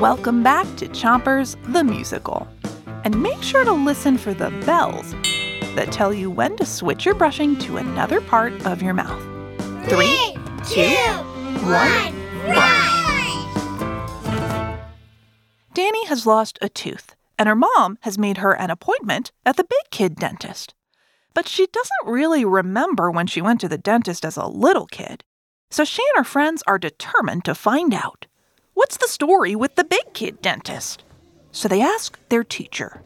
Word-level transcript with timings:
Welcome 0.00 0.42
back 0.42 0.66
to 0.76 0.88
Chompers 0.88 1.56
the 1.72 1.82
Musical. 1.82 2.46
And 3.04 3.22
make 3.22 3.42
sure 3.42 3.64
to 3.64 3.72
listen 3.72 4.18
for 4.18 4.34
the 4.34 4.50
bells 4.66 5.12
that 5.74 5.90
tell 5.90 6.12
you 6.12 6.30
when 6.30 6.54
to 6.58 6.66
switch 6.66 7.06
your 7.06 7.14
brushing 7.14 7.58
to 7.60 7.78
another 7.78 8.20
part 8.20 8.52
of 8.66 8.82
your 8.82 8.92
mouth. 8.92 9.18
Three, 9.88 10.36
two, 10.68 10.94
one, 11.64 12.14
run! 12.44 13.06
Dani 15.74 16.06
has 16.08 16.26
lost 16.26 16.58
a 16.60 16.68
tooth, 16.68 17.16
and 17.38 17.48
her 17.48 17.56
mom 17.56 17.96
has 18.02 18.18
made 18.18 18.36
her 18.36 18.52
an 18.52 18.68
appointment 18.68 19.32
at 19.46 19.56
the 19.56 19.64
big 19.64 19.90
kid 19.90 20.16
dentist. 20.16 20.74
But 21.32 21.48
she 21.48 21.68
doesn't 21.68 22.12
really 22.12 22.44
remember 22.44 23.10
when 23.10 23.26
she 23.26 23.40
went 23.40 23.62
to 23.62 23.68
the 23.68 23.78
dentist 23.78 24.26
as 24.26 24.36
a 24.36 24.46
little 24.46 24.86
kid. 24.86 25.24
So 25.70 25.86
she 25.86 26.02
and 26.14 26.18
her 26.18 26.30
friends 26.30 26.62
are 26.66 26.78
determined 26.78 27.46
to 27.46 27.54
find 27.54 27.94
out. 27.94 28.25
What's 28.76 28.98
the 28.98 29.08
story 29.08 29.56
with 29.56 29.74
the 29.76 29.84
big 29.84 30.12
kid 30.12 30.42
dentist? 30.42 31.02
So 31.50 31.66
they 31.66 31.80
ask 31.80 32.18
their 32.28 32.44
teacher, 32.44 33.00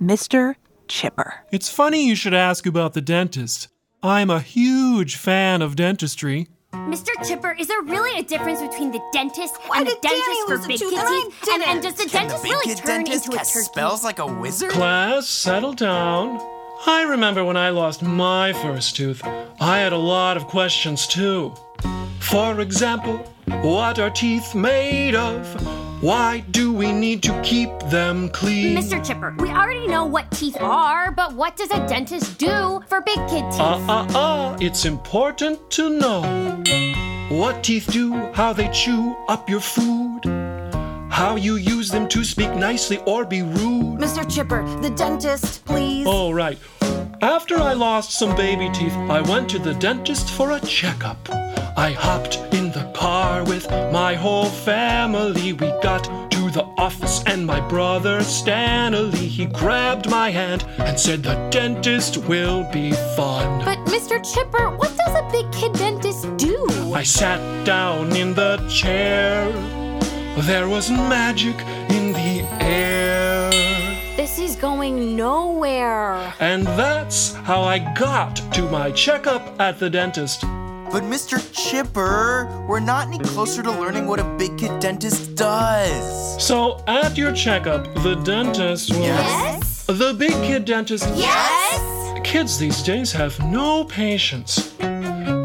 Mr. 0.00 0.54
Chipper. 0.86 1.34
It's 1.50 1.68
funny 1.68 2.06
you 2.06 2.14
should 2.14 2.34
ask 2.34 2.66
about 2.66 2.92
the 2.92 3.00
dentist. 3.00 3.66
I'm 4.00 4.30
a 4.30 4.38
huge 4.38 5.16
fan 5.16 5.60
of 5.60 5.74
dentistry. 5.74 6.46
Mr. 6.72 7.08
Chipper, 7.26 7.56
is 7.58 7.66
there 7.66 7.82
really 7.82 8.16
a 8.20 8.22
difference 8.22 8.62
between 8.62 8.92
the 8.92 9.00
dentist 9.12 9.56
Why 9.66 9.78
and 9.78 9.88
the 9.88 9.98
dentist 10.00 10.46
for 10.46 10.68
big 10.68 10.78
tooth 10.78 10.90
kid 10.92 10.98
and 11.00 11.08
I 11.08 11.22
teeth? 11.24 11.48
And, 11.52 11.62
and 11.64 11.82
does 11.82 11.94
the 11.94 12.04
didn't? 12.04 12.12
dentist 12.12 12.36
the 12.36 12.48
big 12.48 12.52
really 12.52 12.66
kid 12.66 12.76
turn 12.78 12.86
dentist 12.86 13.26
into 13.26 13.36
a 13.36 13.40
turkey? 13.40 13.64
spells 13.64 14.04
like 14.04 14.20
a 14.20 14.26
wizard? 14.26 14.70
Class, 14.70 15.26
settle 15.26 15.72
down. 15.72 16.38
I 16.86 17.02
remember 17.02 17.44
when 17.44 17.56
I 17.56 17.70
lost 17.70 18.04
my 18.04 18.52
first 18.52 18.94
tooth. 18.94 19.20
I 19.58 19.78
had 19.80 19.92
a 19.92 19.98
lot 19.98 20.36
of 20.36 20.46
questions 20.46 21.08
too. 21.08 21.52
For 22.20 22.60
example, 22.60 23.34
what 23.62 23.98
are 23.98 24.10
teeth 24.10 24.54
made 24.54 25.14
of? 25.14 25.46
Why 26.02 26.44
do 26.50 26.72
we 26.72 26.92
need 26.92 27.22
to 27.24 27.40
keep 27.42 27.70
them 27.90 28.28
clean? 28.28 28.76
Mr. 28.76 29.04
Chipper, 29.04 29.34
we 29.38 29.50
already 29.50 29.86
know 29.88 30.04
what 30.04 30.30
teeth 30.30 30.56
are, 30.60 31.10
but 31.10 31.32
what 31.32 31.56
does 31.56 31.70
a 31.70 31.86
dentist 31.88 32.38
do 32.38 32.80
for 32.86 33.00
big 33.00 33.16
kid 33.28 33.44
teeth? 33.50 33.60
Uh 33.60 33.84
uh 33.88 34.06
uh, 34.14 34.56
it's 34.60 34.84
important 34.84 35.70
to 35.70 35.90
know 35.90 36.22
what 37.30 37.64
teeth 37.64 37.90
do, 37.90 38.12
how 38.32 38.52
they 38.52 38.68
chew 38.68 39.16
up 39.28 39.50
your 39.50 39.60
food, 39.60 40.20
how 41.10 41.34
you 41.36 41.56
use 41.56 41.90
them 41.90 42.06
to 42.08 42.24
speak 42.24 42.54
nicely 42.54 42.98
or 43.06 43.24
be 43.24 43.42
rude. 43.42 43.98
Mr. 43.98 44.28
Chipper, 44.32 44.62
the 44.80 44.90
dentist, 44.90 45.64
please. 45.64 46.06
All 46.06 46.32
right. 46.32 46.58
After 47.20 47.56
I 47.56 47.72
lost 47.72 48.12
some 48.12 48.36
baby 48.36 48.70
teeth, 48.70 48.94
I 49.10 49.20
went 49.20 49.50
to 49.50 49.58
the 49.58 49.74
dentist 49.74 50.30
for 50.30 50.52
a 50.52 50.60
checkup. 50.60 51.18
I 51.76 51.90
hopped 51.90 52.36
in 52.54 52.67
the 52.67 52.67
car 53.38 53.44
with 53.44 53.70
my 53.92 54.14
whole 54.14 54.46
family. 54.46 55.52
We 55.52 55.68
got 55.82 56.04
to 56.30 56.50
the 56.50 56.64
office, 56.76 57.22
and 57.26 57.46
my 57.46 57.60
brother 57.68 58.22
Stanley, 58.22 59.28
he 59.28 59.46
grabbed 59.46 60.08
my 60.10 60.30
hand 60.30 60.64
and 60.78 60.98
said, 60.98 61.22
The 61.22 61.36
dentist 61.50 62.16
will 62.16 62.64
be 62.72 62.92
fun. 63.16 63.64
But 63.64 63.78
Mr. 63.86 64.18
Chipper, 64.32 64.70
what 64.76 64.96
does 64.96 65.14
a 65.14 65.28
big 65.30 65.50
kid 65.52 65.72
dentist 65.74 66.36
do? 66.36 66.66
I 66.94 67.02
sat 67.02 67.40
down 67.64 68.16
in 68.16 68.34
the 68.34 68.56
chair. 68.68 69.50
There 70.42 70.68
was 70.68 70.90
magic 70.90 71.56
in 71.90 72.12
the 72.12 72.46
air. 72.62 73.50
This 74.16 74.38
is 74.38 74.56
going 74.56 75.16
nowhere. 75.16 76.32
And 76.40 76.66
that's 76.66 77.34
how 77.34 77.62
I 77.62 77.78
got 77.94 78.36
to 78.54 78.62
my 78.62 78.90
checkup 78.92 79.60
at 79.60 79.78
the 79.78 79.90
dentist. 79.90 80.44
But 80.90 81.02
Mr. 81.02 81.38
Chipper, 81.52 82.64
we're 82.66 82.80
not 82.80 83.08
any 83.08 83.18
closer 83.18 83.62
to 83.62 83.70
learning 83.70 84.06
what 84.06 84.20
a 84.20 84.24
big 84.38 84.56
kid 84.56 84.80
dentist 84.80 85.34
does. 85.34 86.42
So, 86.42 86.82
at 86.86 87.14
your 87.14 87.32
checkup, 87.32 87.92
the 88.02 88.14
dentist 88.14 88.90
will. 88.94 89.02
Yes? 89.02 89.84
The 89.84 90.14
big 90.14 90.32
kid 90.32 90.64
dentist. 90.64 91.06
Yes? 91.14 92.20
Kids 92.24 92.58
these 92.58 92.82
days 92.82 93.12
have 93.12 93.38
no 93.40 93.84
patience. 93.84 94.74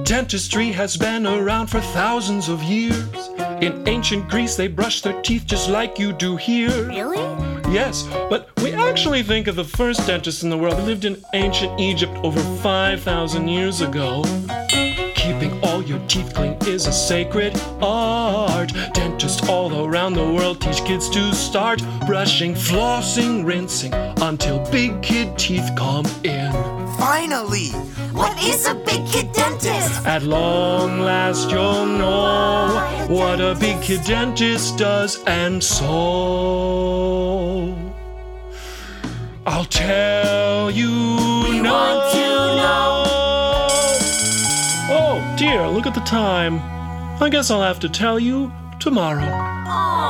Dentistry 0.05 0.71
has 0.71 0.95
been 0.95 1.27
around 1.27 1.67
for 1.67 1.81
thousands 1.81 2.47
of 2.47 2.63
years. 2.63 3.29
In 3.61 3.85
ancient 3.85 4.29
Greece, 4.29 4.55
they 4.55 4.69
brushed 4.69 5.03
their 5.03 5.21
teeth 5.23 5.45
just 5.45 5.69
like 5.69 5.99
you 5.99 6.13
do 6.13 6.37
here. 6.37 6.87
Really? 6.87 7.17
Yes, 7.73 8.07
but 8.29 8.49
we 8.61 8.71
actually 8.73 9.23
think 9.23 9.47
of 9.47 9.55
the 9.55 9.63
first 9.63 10.05
dentist 10.05 10.43
in 10.43 10.49
the 10.49 10.57
world 10.57 10.75
who 10.75 10.83
lived 10.83 11.05
in 11.05 11.21
ancient 11.33 11.79
Egypt 11.79 12.15
over 12.23 12.39
5,000 12.61 13.47
years 13.47 13.81
ago. 13.81 14.23
Your 15.85 15.99
teeth 16.07 16.33
clean 16.33 16.55
is 16.65 16.87
a 16.87 16.93
sacred 16.93 17.59
art. 17.81 18.71
Dentists 18.93 19.49
all 19.49 19.85
around 19.85 20.13
the 20.13 20.23
world 20.23 20.61
teach 20.61 20.81
kids 20.85 21.09
to 21.09 21.33
start 21.33 21.81
brushing, 22.05 22.53
flossing, 22.53 23.45
rinsing 23.45 23.93
until 24.21 24.59
big 24.71 25.01
kid 25.01 25.37
teeth 25.37 25.69
come 25.77 26.05
in. 26.23 26.51
Finally! 26.97 27.71
What 28.13 28.41
is 28.41 28.65
a 28.65 28.75
big 28.75 29.05
kid 29.07 29.33
dentist? 29.33 30.05
At 30.05 30.23
long 30.23 31.01
last, 31.01 31.49
you'll 31.49 31.85
know 31.85 33.07
what 33.09 33.41
a 33.41 33.55
big 33.59 33.81
kid 33.81 34.03
dentist 34.05 34.77
does, 34.77 35.21
and 35.25 35.61
so 35.63 37.75
I'll 39.45 39.65
tell 39.65 40.71
you 40.71 41.32
dear, 45.43 45.67
look 45.67 45.85
at 45.85 45.93
the 45.93 45.99
time. 46.01 46.61
I 47.21 47.29
guess 47.29 47.51
I'll 47.51 47.61
have 47.61 47.79
to 47.81 47.89
tell 47.89 48.17
you 48.17 48.49
tomorrow. 48.79 49.21
Aww. 49.21 50.09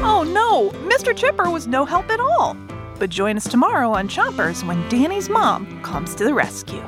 Oh 0.00 0.22
no, 0.22 0.70
Mr. 0.88 1.14
Chipper 1.14 1.50
was 1.50 1.66
no 1.66 1.84
help 1.84 2.08
at 2.10 2.18
all. 2.18 2.56
But 2.98 3.10
join 3.10 3.36
us 3.36 3.46
tomorrow 3.46 3.90
on 3.90 4.08
Chompers 4.08 4.66
when 4.66 4.88
Dani's 4.88 5.28
mom 5.28 5.82
comes 5.82 6.14
to 6.14 6.24
the 6.24 6.32
rescue. 6.32 6.82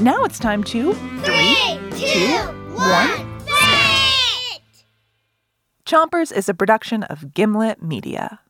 Now 0.00 0.24
it's 0.24 0.40
time 0.40 0.64
to 0.64 0.92
Three, 1.22 1.78
two, 1.92 2.36
one, 2.74 3.30
Chompers 5.86 6.36
is 6.36 6.48
a 6.48 6.54
production 6.54 7.04
of 7.04 7.32
Gimlet 7.34 7.80
Media. 7.80 8.40